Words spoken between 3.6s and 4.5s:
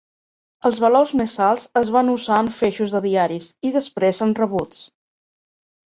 i després en